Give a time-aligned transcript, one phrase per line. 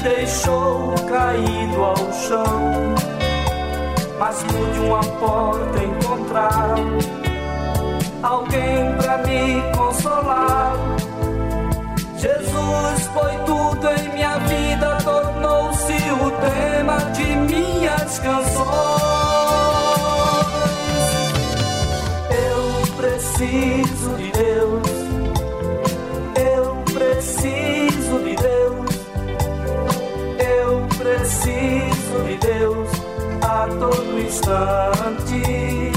[0.00, 2.94] deixou caído ao chão.
[4.18, 6.74] Mas pude uma porta encontrar,
[8.22, 10.76] alguém para me consolar.
[12.16, 18.68] Jesus foi tudo em minha vida, tornou-se o tema de minhas canções.
[22.30, 24.27] Eu preciso de
[34.20, 35.92] instante.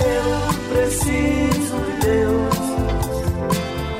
[0.00, 2.56] Eu preciso de Deus.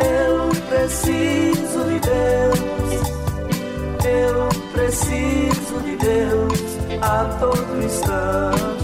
[0.01, 2.61] Eu preciso de Deus.
[4.05, 6.61] Eu preciso de Deus
[7.03, 8.80] a todo instante.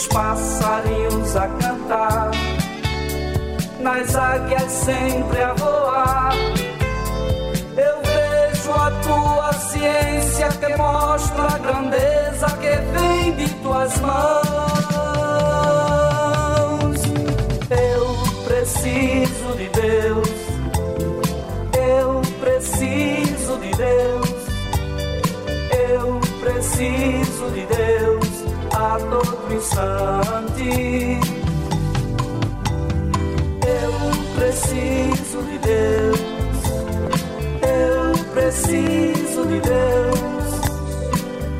[0.00, 2.30] Nos passarinhos a cantar,
[3.80, 6.32] nas águias sempre a voar.
[7.76, 14.40] Eu vejo a tua ciência que mostra a grandeza que vem de tuas mãos.
[17.70, 20.28] Eu preciso de Deus,
[21.76, 24.30] eu preciso de Deus,
[25.90, 28.29] eu preciso de Deus
[28.90, 31.20] a todo instante.
[33.64, 33.92] Eu
[34.34, 36.20] preciso de Deus,
[37.62, 40.20] eu preciso de Deus,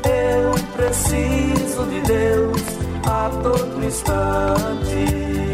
[0.03, 2.61] eu preciso de Deus
[3.05, 5.50] a todo instante.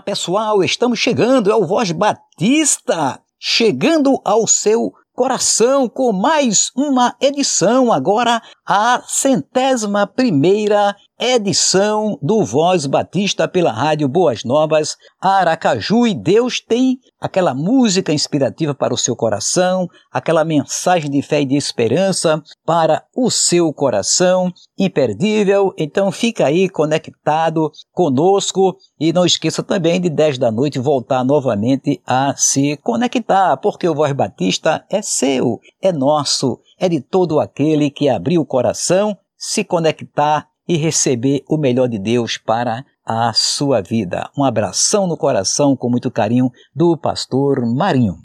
[0.00, 7.92] Pessoal, estamos chegando, é o Voz Batista, chegando ao seu coração com mais uma edição,
[7.92, 16.06] agora a centésima primeira edição do Voz Batista pela Rádio Boas Novas, Aracaju.
[16.06, 21.46] E Deus tem aquela música inspirativa para o seu coração, aquela mensagem de fé e
[21.46, 25.72] de esperança para o seu coração, imperdível.
[25.78, 32.02] Então fica aí conectado conosco e não esqueça também de 10 da noite voltar novamente
[32.06, 37.90] a se conectar, porque o Voz Batista é seu, é nosso, é de todo aquele
[37.90, 43.82] que abriu o coração, se conectar e receber o melhor de Deus para a sua
[43.82, 44.30] vida.
[44.36, 48.18] Um abração no coração com muito carinho do pastor Marinho.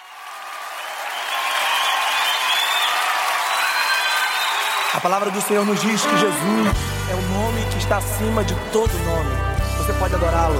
[4.93, 6.67] A palavra do Senhor nos diz que Jesus
[7.09, 9.35] é o nome que está acima de todo nome.
[9.77, 10.59] Você pode adorá-lo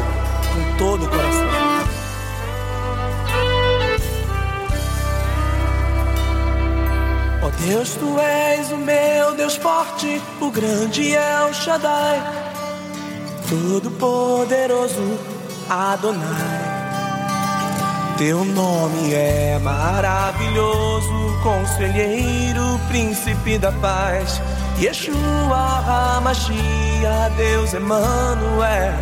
[0.54, 1.49] com todo o coração.
[7.58, 12.22] Deus, tu és o meu Deus forte, o grande é o Shaddai,
[13.50, 15.20] todo poderoso
[15.70, 16.80] Adonai.
[18.18, 24.42] Teu nome é maravilhoso, conselheiro, príncipe da paz.
[24.78, 28.94] Yeshua HaMashiach, Deus Emmanuel.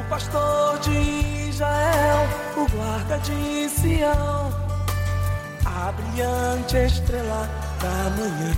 [0.00, 2.26] O pastor de Israel,
[2.56, 4.57] o guarda de Sião.
[5.76, 7.48] A brilhante estrela
[7.80, 8.56] da manhã.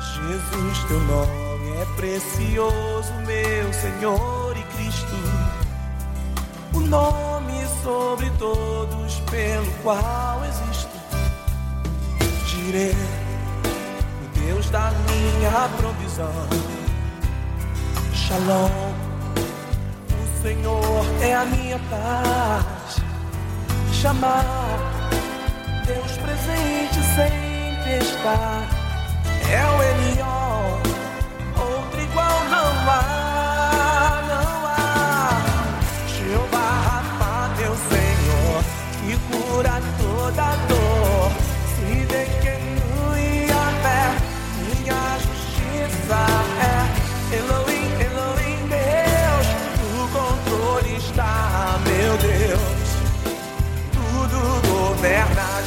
[0.00, 5.56] Jesus, teu nome é precioso, meu Senhor e Cristo
[6.76, 10.90] o nome sobre todos pelo qual existo.
[12.46, 16.32] Direi, o Deus da minha provisão.
[18.12, 18.92] Shalom,
[20.10, 22.96] o Senhor é a minha paz.
[23.92, 24.44] Chamar
[25.86, 28.66] Deus presente sempre está.
[29.48, 30.45] É o Elion,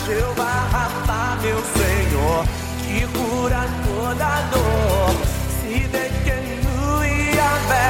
[0.06, 2.46] Jeová, Rafa, meu Senhor,
[2.84, 5.12] que cura toda dor.
[5.62, 7.90] Se de que a fé,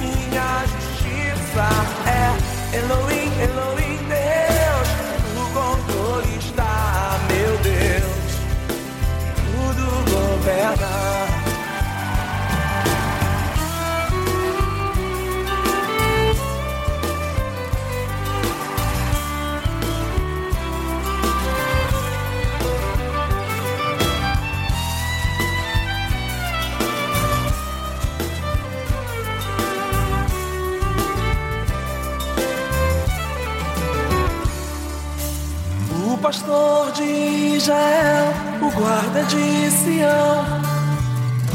[0.00, 1.68] minha justiça
[2.06, 3.07] é Elohim.
[36.28, 40.44] Pastor de Israel, o guarda de Sião,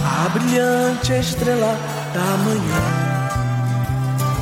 [0.03, 1.77] a brilhante estrela
[2.11, 2.81] da manhã.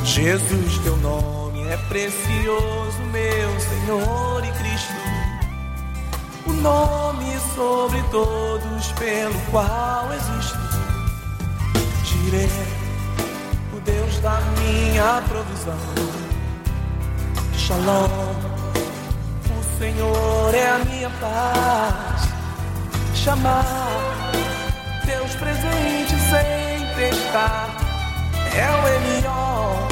[0.06, 4.94] Jesus, teu nome é precioso, meu Senhor e Cristo.
[6.46, 10.58] O nome sobre todos pelo qual existo.
[12.04, 12.48] Direi,
[13.76, 15.76] o Deus da minha provisão.
[17.54, 18.51] Shalom
[19.82, 22.28] Senhor é a minha paz.
[23.16, 24.30] Chamar
[25.04, 27.68] Deus presente sempre está.
[28.54, 29.91] É o Elion,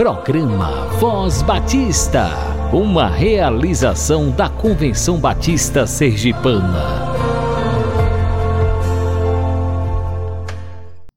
[0.00, 2.30] Programa Voz Batista,
[2.72, 7.12] uma realização da Convenção Batista Sergipana.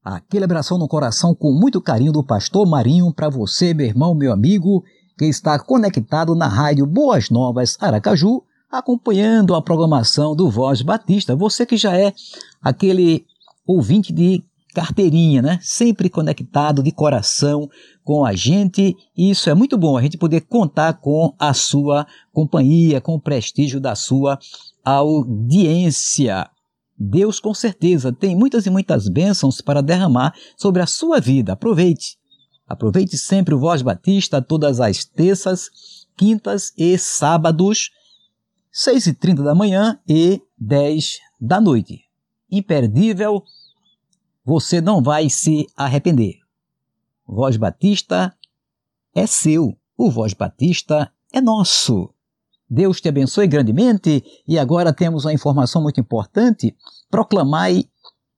[0.04, 4.30] Aquele abração no coração com muito carinho do pastor Marinho para você, meu irmão, meu
[4.30, 4.84] amigo,
[5.16, 11.34] que está conectado na rádio Boas Novas Aracaju, acompanhando a programação do Voz Batista.
[11.34, 12.12] Você que já é
[12.62, 13.24] aquele
[13.66, 15.58] ouvinte de carteirinha, né?
[15.62, 17.70] Sempre conectado de coração
[18.02, 18.94] com a gente.
[19.16, 23.20] E isso é muito bom, a gente poder contar com a sua companhia, com o
[23.20, 24.38] prestígio da sua
[24.84, 26.50] audiência.
[26.98, 31.52] Deus com certeza tem muitas e muitas bênçãos para derramar sobre a sua vida.
[31.52, 32.18] Aproveite.
[32.66, 35.70] Aproveite sempre o Voz Batista todas as terças,
[36.16, 37.90] quintas e sábados,
[38.72, 42.00] 6h30 da manhã e 10 da noite.
[42.50, 43.42] Imperdível,
[44.44, 46.38] você não vai se arrepender.
[47.26, 48.34] Voz Batista
[49.14, 52.10] é seu, o Voz Batista é nosso.
[52.68, 56.74] Deus te abençoe grandemente e agora temos uma informação muito importante.
[57.10, 57.84] Proclamai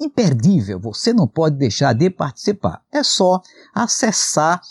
[0.00, 2.82] Imperdível, você não pode deixar de participar.
[2.90, 3.42] É só
[3.74, 4.62] acessar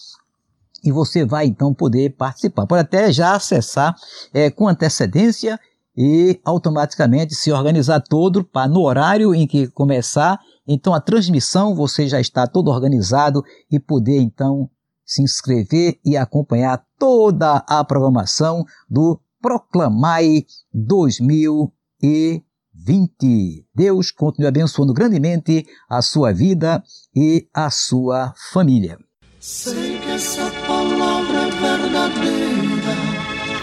[0.84, 2.68] e você vai então poder participar.
[2.68, 3.96] Pode até já acessar
[4.34, 5.60] é, com antecedência
[5.98, 10.40] e automaticamente se organizar todo para no horário em que começar.
[10.68, 14.70] Então a transmissão você já está todo organizado e poder então
[15.06, 23.66] se inscrever e acompanhar toda a programação do Proclamai 2020.
[23.74, 26.82] Deus continue abençoando grandemente a sua vida
[27.16, 28.98] e a sua família.
[29.40, 32.94] Que essa palavra é verdadeira.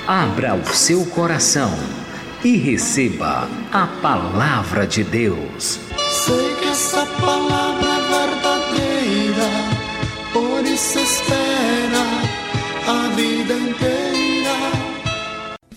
[0.07, 1.71] Abra o seu coração
[2.43, 5.79] e receba a palavra de Deus.
[6.11, 9.51] Sei que essa palavra é verdadeira,
[10.33, 12.07] por isso espera
[12.89, 14.17] a vida inteira.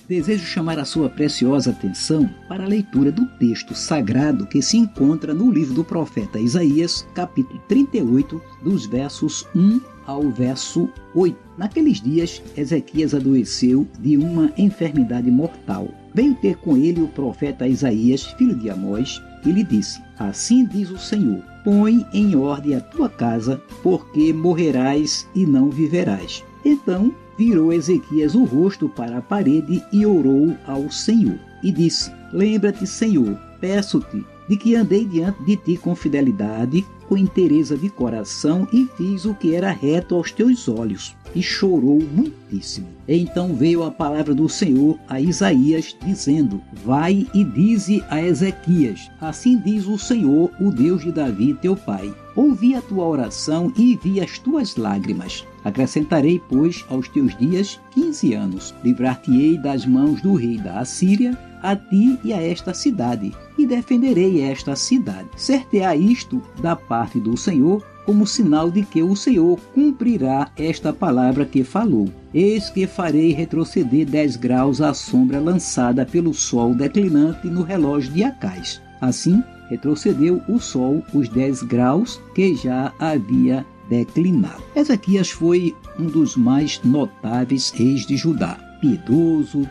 [0.07, 5.33] Desejo chamar a sua preciosa atenção para a leitura do texto sagrado que se encontra
[5.33, 11.37] no livro do profeta Isaías, capítulo 38, dos versos 1 ao verso 8.
[11.57, 18.25] Naqueles dias, Ezequias adoeceu de uma enfermidade mortal veio ter com ele o profeta Isaías,
[18.37, 23.09] filho de Amós, e lhe disse: Assim diz o Senhor: Põe em ordem a tua
[23.09, 26.43] casa, porque morrerás e não viverás.
[26.65, 31.39] Então virou Ezequias o rosto para a parede e orou ao Senhor.
[31.63, 37.77] E disse: Lembra-te, Senhor, peço-te de que andei diante de ti com fidelidade, com inteireza
[37.77, 41.15] de coração e fiz o que era reto aos teus olhos.
[41.35, 42.87] E chorou muitíssimo.
[43.07, 49.59] Então veio a palavra do Senhor a Isaías, dizendo: Vai e dize a Ezequias: Assim
[49.59, 52.11] diz o Senhor, o Deus de Davi, teu pai.
[52.35, 55.45] Ouvi a tua oração e vi as tuas lágrimas.
[55.63, 58.73] Acrescentarei, pois, aos teus dias quinze anos.
[58.83, 64.41] Livrar-te-ei das mãos do rei da Assíria a ti e a esta cidade, e defenderei
[64.41, 65.29] esta cidade.
[65.35, 71.45] Certear isto da parte do Senhor, como sinal de que o Senhor cumprirá esta palavra
[71.45, 72.09] que falou.
[72.33, 78.23] Eis que farei retroceder dez graus a sombra lançada pelo sol declinante no relógio de
[78.23, 78.81] Acais.
[78.99, 84.63] Assim, retrocedeu o sol os dez graus que já havia declinado.
[84.75, 88.57] Ezequias foi um dos mais notáveis reis de Judá.
[88.79, 89.67] Piedoso,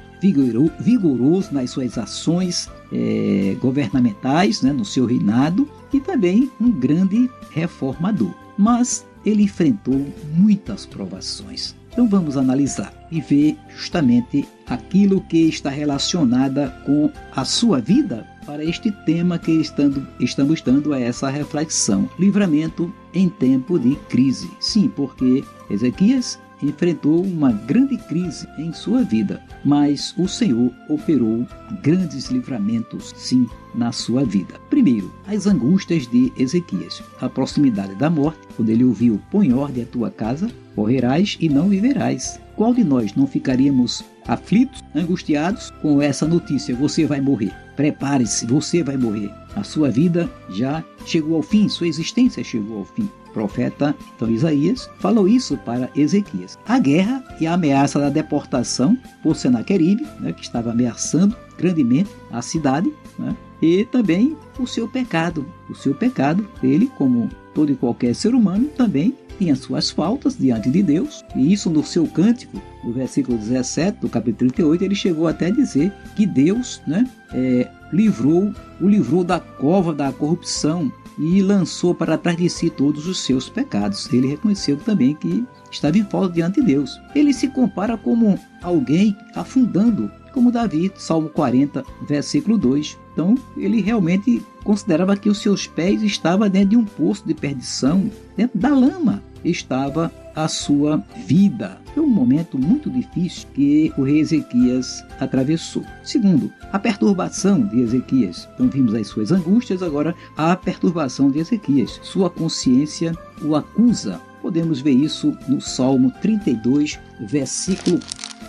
[0.80, 8.32] vigoroso nas suas ações é, governamentais, né, no seu reinado, e também um grande reformador.
[8.56, 11.74] Mas ele enfrentou muitas provações.
[11.92, 18.64] Então vamos analisar e ver justamente aquilo que está relacionada com a sua vida para
[18.64, 22.08] este tema que estando, estamos dando a essa reflexão.
[22.18, 24.50] Livramento em tempo de crise.
[24.60, 31.46] Sim, porque Ezequias enfrentou uma grande crise em sua vida, mas o Senhor operou
[31.82, 34.54] grandes livramentos, sim, na sua vida.
[34.70, 39.86] Primeiro, as angústias de Ezequias, a proximidade da morte, quando ele ouviu: Põe ordem a
[39.86, 42.40] tua casa, morrerás e não viverás.
[42.56, 47.52] Qual de nós não ficaríamos aflitos, angustiados com essa notícia: Você vai morrer?
[47.76, 49.30] Prepare-se, você vai morrer.
[49.54, 54.90] A sua vida já chegou ao fim, sua existência chegou ao fim profeta então Isaías
[54.98, 56.58] falou isso para Ezequias.
[56.66, 62.42] A guerra e a ameaça da deportação por Senaqueribe, né, que estava ameaçando grandemente a
[62.42, 65.46] cidade, né, e também o seu pecado.
[65.70, 70.68] O seu pecado, ele, como todo e qualquer ser humano, também tinha suas faltas diante
[70.68, 75.28] de Deus, e isso no seu cântico, no versículo 17 do capítulo 38, ele chegou
[75.28, 81.42] até a dizer que Deus né, é, livrou, o livrou da cova da corrupção, e
[81.42, 84.10] lançou para trás de si todos os seus pecados.
[84.12, 86.98] Ele reconheceu também que estava em falta diante de Deus.
[87.14, 92.96] Ele se compara como alguém afundando, como Davi, Salmo 40, versículo 2.
[93.12, 98.10] Então, ele realmente considerava que os seus pés estavam dentro de um poço de perdição,
[98.36, 101.80] dentro da lama estava a sua vida.
[101.92, 105.82] Foi um momento muito difícil que o rei Ezequias atravessou.
[106.04, 108.48] Segundo, a perturbação de Ezequias.
[108.54, 111.98] Então vimos as suas angústias, agora a perturbação de Ezequias.
[112.04, 114.20] Sua consciência o acusa.
[114.40, 117.98] Podemos ver isso no Salmo 32, versículo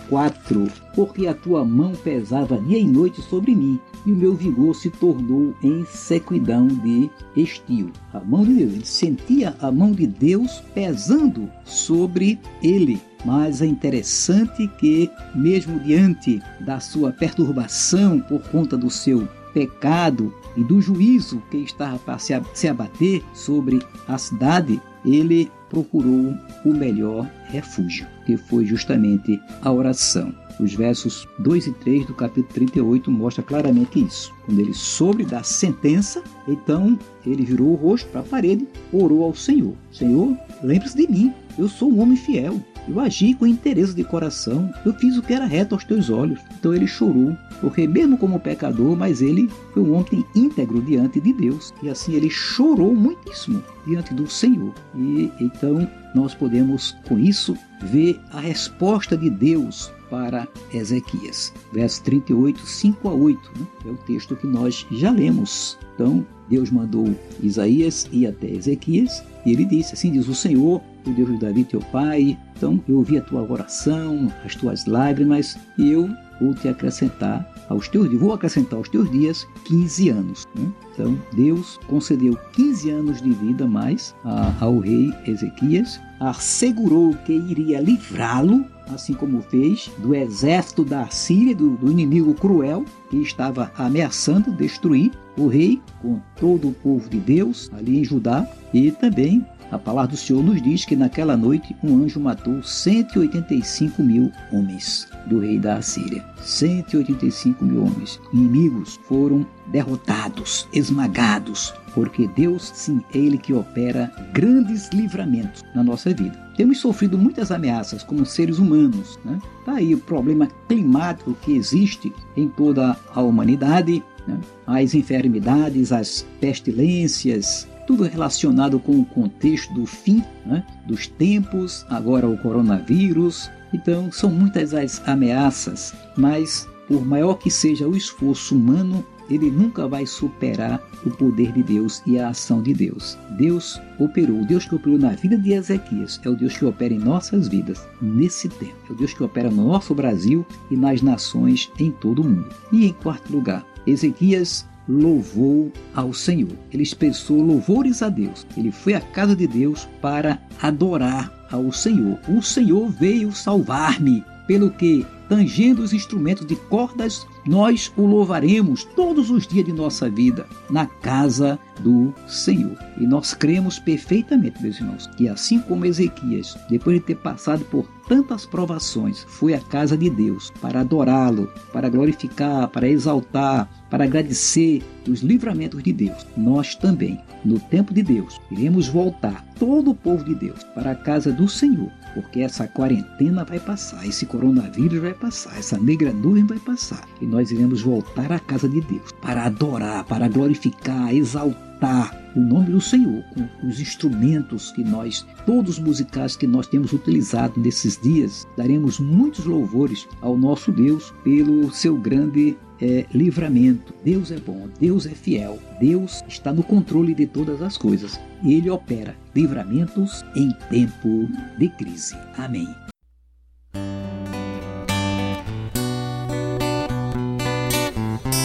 [0.08, 0.68] 4.
[0.94, 4.90] Porque a tua mão pesava dia e noite sobre mim, e o meu vigor se
[4.90, 7.90] tornou em sequidão de estio.
[8.12, 13.00] A mão de Deus, ele sentia a mão de Deus pesando sobre ele.
[13.24, 20.64] Mas é interessante que, mesmo diante da sua perturbação por conta do seu pecado e
[20.64, 26.34] do juízo que estava para se abater sobre a cidade, ele procurou
[26.64, 30.34] o melhor refúgio, que foi justamente a oração.
[30.58, 34.30] Os versos 2 e 3 do capítulo 38 mostra claramente isso.
[34.44, 39.34] Quando ele soube da sentença, então ele virou o rosto para a parede, orou ao
[39.34, 42.60] Senhor: Senhor, lembre-se de mim, eu sou um homem fiel.
[42.88, 46.40] Eu agi com interesse de coração, eu fiz o que era reto aos teus olhos.
[46.58, 51.32] Então ele chorou, porque mesmo como pecador, mas ele foi um homem íntegro diante de
[51.32, 51.72] Deus.
[51.82, 54.72] E assim ele chorou muitíssimo diante do Senhor.
[54.96, 61.52] E então nós podemos com isso ver a resposta de Deus para Ezequias.
[61.72, 63.66] Verso 38, 5 a 8, né?
[63.86, 65.78] é o texto que nós já lemos.
[65.94, 71.10] Então, Deus mandou Isaías ir até Ezequias e ele disse: Assim diz o Senhor, o
[71.10, 72.36] Deus de Davi, teu pai.
[72.56, 77.88] Então, eu ouvi a tua oração, as tuas lágrimas, e eu vou te acrescentar aos
[77.88, 80.48] teus dias, vou acrescentar aos teus dias 15 anos.
[80.54, 80.68] Né?
[80.92, 84.14] Então, Deus concedeu 15 anos de vida mais
[84.60, 91.76] ao rei Ezequias, assegurou que iria livrá-lo, assim como fez, do exército da Síria, do,
[91.76, 97.70] do inimigo cruel, que estava ameaçando destruir o rei com todo o povo de Deus
[97.72, 102.02] ali em Judá e também a palavra do Senhor nos diz que naquela noite um
[102.02, 106.24] anjo matou 185 mil homens do rei da Assíria.
[106.42, 108.20] 185 mil homens.
[108.32, 116.12] Inimigos foram derrotados, esmagados, porque Deus, sim, é Ele que opera grandes livramentos na nossa
[116.12, 116.36] vida.
[116.56, 119.18] Temos sofrido muitas ameaças como seres humanos.
[119.24, 119.38] Né?
[119.64, 124.38] Tá aí o problema climático que existe em toda a humanidade, né?
[124.66, 132.28] as enfermidades, as pestilências, tudo relacionado com o contexto do fim né, dos tempos, agora
[132.28, 133.50] o coronavírus.
[133.74, 139.88] Então, são muitas as ameaças, mas por maior que seja o esforço humano, ele nunca
[139.88, 143.18] vai superar o poder de Deus e a ação de Deus.
[143.36, 146.94] Deus operou, o Deus que operou na vida de Ezequias é o Deus que opera
[146.94, 148.76] em nossas vidas nesse tempo.
[148.88, 152.54] É o Deus que opera no nosso Brasil e nas nações em todo o mundo.
[152.70, 156.52] E em quarto lugar, Ezequias louvou ao Senhor.
[156.72, 158.44] Ele expressou louvores a Deus.
[158.56, 162.18] Ele foi à casa de Deus para adorar ao Senhor.
[162.28, 169.30] O Senhor veio salvar-me, pelo que, tangendo os instrumentos de cordas, nós o louvaremos todos
[169.30, 172.76] os dias de nossa vida na casa do Senhor.
[172.98, 177.86] E nós cremos perfeitamente, meus irmãos, que assim como Ezequias, depois de ter passado por
[178.08, 184.82] tantas provações, foi à casa de Deus para adorá-lo, para glorificar, para exaltar, para agradecer
[185.08, 186.26] os livramentos de Deus.
[186.36, 190.96] Nós também, no tempo de Deus, iremos voltar, todo o povo de Deus, para a
[190.96, 196.44] casa do Senhor, porque essa quarentena vai passar, esse coronavírus vai passar, essa negra nuvem
[196.44, 202.20] vai passar, e nós iremos voltar à casa de Deus para adorar, para glorificar, exaltar
[202.36, 206.92] o nome do Senhor com os instrumentos que nós, todos os musicais que nós temos
[206.92, 213.94] utilizado nesses dias, daremos muitos louvores ao nosso Deus pelo seu grande é, livramento.
[214.04, 218.20] Deus é bom, Deus é fiel, Deus está no controle de todas as coisas.
[218.44, 222.16] Ele opera livramentos em tempo de crise.
[222.36, 222.68] Amém.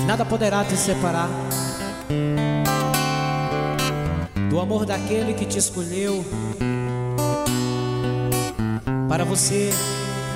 [0.05, 1.29] Nada poderá te separar
[4.49, 6.23] do amor daquele que te escolheu
[9.09, 9.71] para você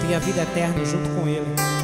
[0.01, 1.78] ter a vida eterna junto com Ele.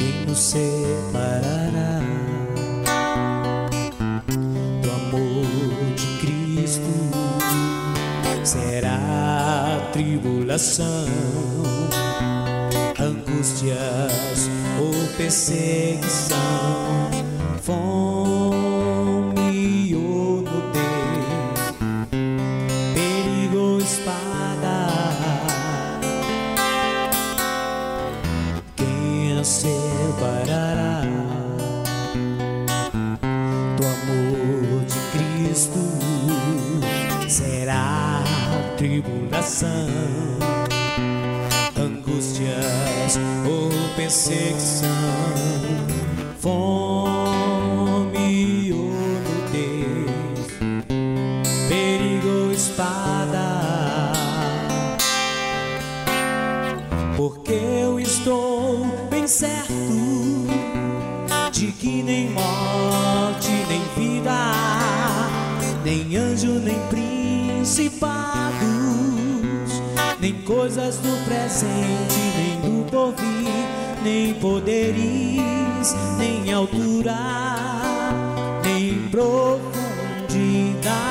[0.00, 2.00] Quem nos separará.
[4.80, 6.80] Do amor de Cristo
[8.42, 10.86] será tribulação,
[12.98, 14.48] angústias
[14.80, 16.38] ou perseguição,
[17.60, 17.99] fome
[39.50, 39.88] tribulação,
[41.76, 44.88] angústias ou perseguição,
[46.38, 47.52] fome
[48.72, 48.92] ou
[49.26, 50.52] nudez,
[51.68, 54.12] perigo ou espada,
[57.16, 59.72] porque eu estou bem certo
[61.52, 64.52] de que nem morte nem vida,
[65.84, 68.39] nem anjo nem principados,
[70.30, 73.48] nem coisas do presente, nem do porvir,
[74.04, 77.16] nem poderes, nem altura,
[78.62, 81.09] nem profundidade,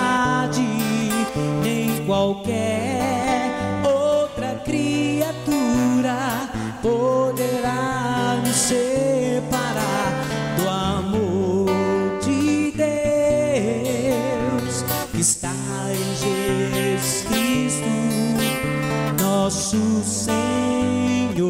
[19.71, 21.47] nosso Senhor,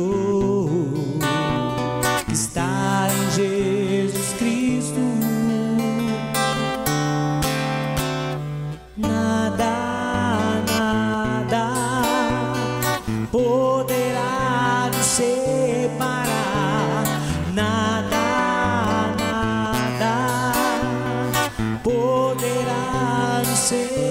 [2.30, 5.00] está em Jesus Cristo.
[8.98, 9.72] Nada,
[10.68, 11.72] nada
[13.32, 16.24] poderá nos separar.
[17.54, 20.54] Nada, nada
[21.82, 24.09] poderá nos separar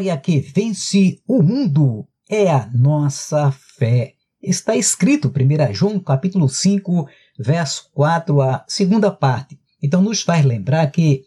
[0.00, 4.14] vitória que vence o mundo é a nossa fé.
[4.42, 7.06] Está escrito 1 João capítulo 5,
[7.38, 9.60] verso 4, a segunda parte.
[9.82, 11.24] Então nos faz lembrar que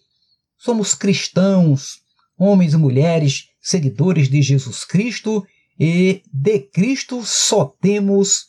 [0.58, 2.00] somos cristãos,
[2.36, 5.46] homens e mulheres, seguidores de Jesus Cristo
[5.80, 8.48] e de Cristo só temos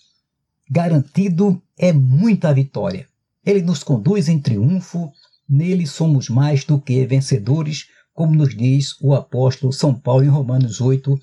[0.71, 3.07] garantido é muita vitória.
[3.45, 5.13] Ele nos conduz em triunfo,
[5.47, 10.81] nele somos mais do que vencedores, como nos diz o apóstolo São Paulo em Romanos
[10.81, 11.19] 8,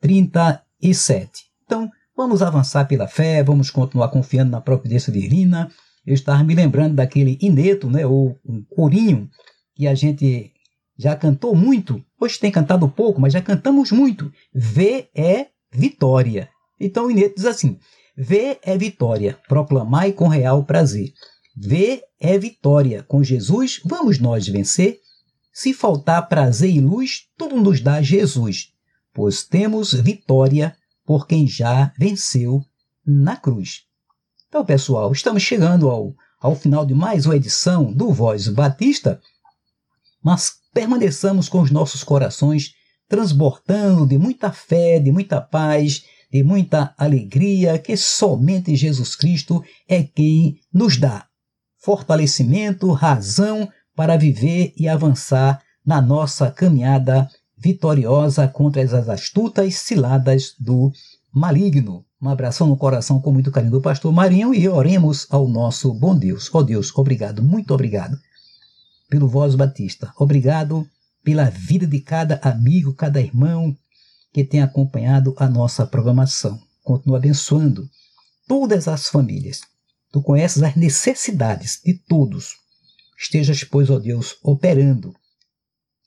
[0.00, 1.44] 37.
[1.64, 5.70] Então, vamos avançar pela fé, vamos continuar confiando na providência divina.
[6.06, 9.28] Eu estava me lembrando daquele ineto, né, ou um corinho,
[9.74, 10.52] que a gente
[10.96, 12.02] já cantou muito.
[12.18, 14.32] Hoje tem cantado pouco, mas já cantamos muito.
[14.54, 16.48] V é vitória.
[16.80, 17.78] Então o ineto diz assim:
[18.16, 21.12] V é vitória, proclamai com real prazer.
[21.56, 25.00] V é vitória, com Jesus vamos nós vencer.
[25.58, 28.74] Se faltar prazer e luz, tudo nos dá Jesus,
[29.14, 32.62] pois temos vitória por quem já venceu
[33.06, 33.84] na cruz.
[34.48, 39.18] Então, pessoal, estamos chegando ao, ao final de mais uma edição do Voz Batista,
[40.22, 42.74] mas permaneçamos com os nossos corações
[43.08, 50.02] transbordando de muita fé, de muita paz, de muita alegria, que somente Jesus Cristo é
[50.02, 51.26] quem nos dá
[51.78, 60.92] fortalecimento, razão para viver e avançar na nossa caminhada vitoriosa contra as astutas ciladas do
[61.32, 62.04] maligno.
[62.20, 66.16] Um abração no coração com muito carinho do pastor Marinho e oremos ao nosso bom
[66.16, 66.48] Deus.
[66.54, 68.18] Ó oh Deus, obrigado, muito obrigado
[69.08, 70.12] pelo Voz Batista.
[70.18, 70.86] Obrigado
[71.24, 73.76] pela vida de cada amigo, cada irmão
[74.32, 76.60] que tem acompanhado a nossa programação.
[76.82, 77.88] Continua abençoando
[78.46, 79.60] todas as famílias.
[80.12, 82.54] Tu conheces as necessidades de todos.
[83.18, 85.14] Estejas, pois, ó Deus, operando,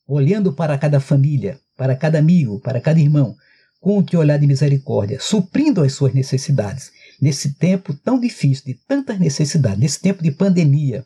[0.07, 3.35] olhando para cada família, para cada amigo, para cada irmão,
[3.79, 6.91] com o teu olhar de misericórdia, suprindo as suas necessidades.
[7.21, 11.05] Nesse tempo tão difícil, de tantas necessidades, nesse tempo de pandemia,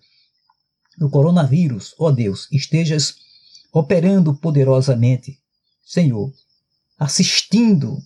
[0.97, 3.15] do coronavírus, ó Deus, estejas
[3.71, 5.39] operando poderosamente,
[5.83, 6.31] Senhor,
[6.97, 7.97] assistindo,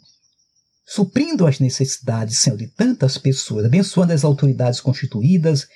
[0.86, 5.68] suprindo as necessidades, Senhor, de tantas pessoas, abençoando as autoridades constituídas,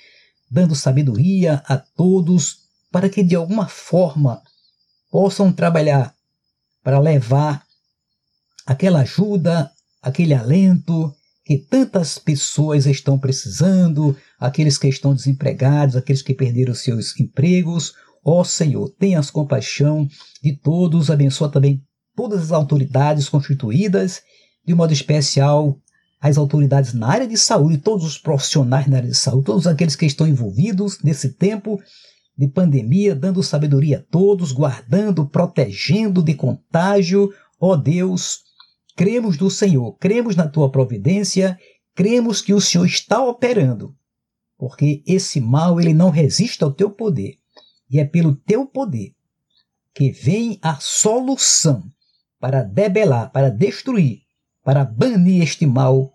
[0.52, 2.58] dando sabedoria a todos,
[2.90, 4.42] para que de alguma forma
[5.10, 6.14] possam trabalhar
[6.84, 7.64] para levar
[8.66, 9.70] aquela ajuda,
[10.02, 11.10] aquele alento
[11.42, 17.94] que tantas pessoas estão precisando, aqueles que estão desempregados, aqueles que perderam seus empregos.
[18.22, 20.06] Ó Senhor, tenhas compaixão
[20.42, 21.82] de todos, abençoa também
[22.14, 24.20] todas as autoridades constituídas,
[24.66, 25.80] de modo especial
[26.22, 29.96] as autoridades na área de saúde, todos os profissionais na área de saúde, todos aqueles
[29.96, 31.82] que estão envolvidos nesse tempo
[32.38, 37.34] de pandemia, dando sabedoria a todos, guardando, protegendo de contágio.
[37.58, 38.42] Ó oh Deus,
[38.96, 41.58] cremos no Senhor, cremos na tua providência,
[41.92, 43.92] cremos que o Senhor está operando,
[44.56, 47.34] porque esse mal ele não resiste ao teu poder,
[47.90, 49.12] e é pelo teu poder
[49.92, 51.82] que vem a solução
[52.38, 54.20] para debelar, para destruir,
[54.62, 56.11] para banir este mal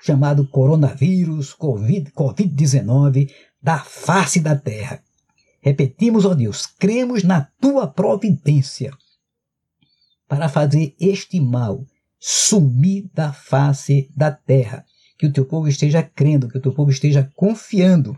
[0.00, 3.30] chamado coronavírus, Covid-19
[3.62, 5.02] da face da terra.
[5.60, 8.92] Repetimos, ó Deus, cremos na tua providência
[10.28, 11.84] para fazer este mal
[12.20, 14.84] sumir da face da terra.
[15.18, 18.16] Que o teu povo esteja crendo, que o teu povo esteja confiando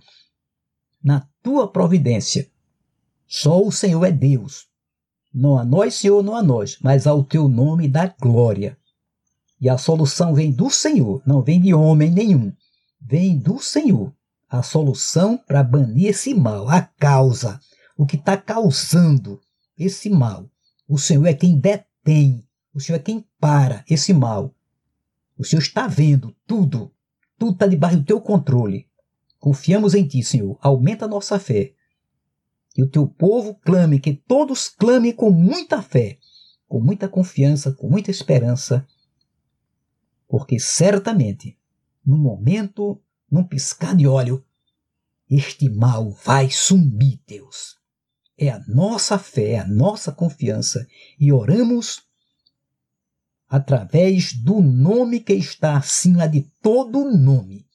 [1.03, 2.47] na tua providência.
[3.27, 4.67] Só o Senhor é Deus.
[5.33, 8.77] Não a nós, Senhor, não a nós, mas ao teu nome da glória.
[9.61, 12.53] E a solução vem do Senhor, não vem de homem nenhum.
[13.01, 14.13] Vem do Senhor
[14.49, 17.61] a solução para banir esse mal, a causa,
[17.97, 19.41] o que está causando
[19.79, 20.51] esse mal.
[20.89, 22.45] O Senhor é quem detém,
[22.75, 24.53] o Senhor é quem para esse mal.
[25.39, 26.93] O Senhor está vendo tudo,
[27.39, 28.89] tudo está debaixo do teu controle.
[29.39, 31.73] Confiamos em ti, Senhor, aumenta a nossa fé.
[32.75, 36.19] Que o teu povo clame, que todos clamem com muita fé,
[36.69, 38.87] com muita confiança, com muita esperança,
[40.31, 41.59] porque certamente,
[42.07, 44.45] no momento num piscar de óleo,
[45.29, 47.77] este mal vai sumir, Deus.
[48.39, 50.87] É a nossa fé, a nossa confiança
[51.19, 52.03] e oramos
[53.49, 57.67] através do nome que está acima de todo nome.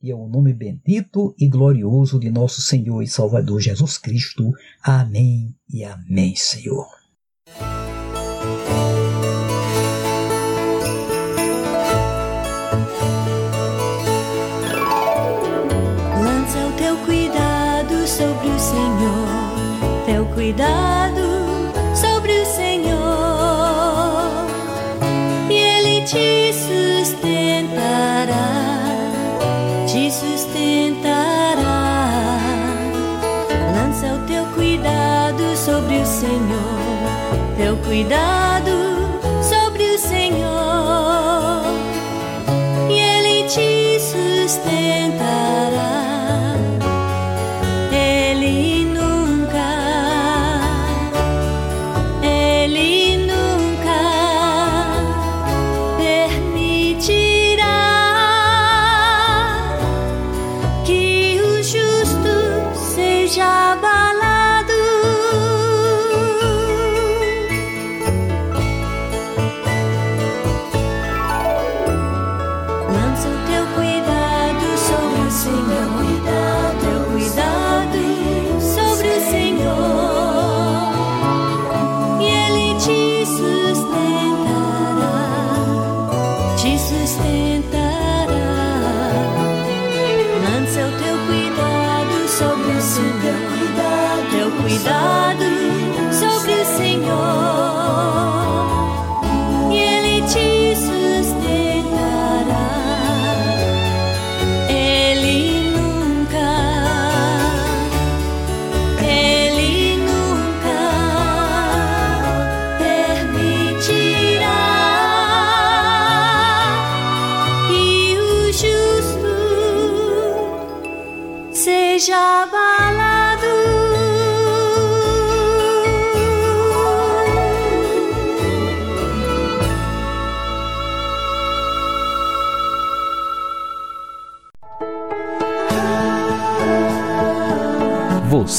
[0.00, 4.52] E é o nome bendito e glorioso de nosso Senhor e Salvador Jesus Cristo.
[4.80, 6.86] Amém e amém, Senhor.
[20.36, 22.92] Cuidado sobre o Senhor
[25.48, 28.34] e Ele te sustentará,
[29.86, 31.64] te sustentará.
[33.74, 36.36] Lança o teu cuidado sobre o Senhor,
[37.56, 38.35] teu cuidado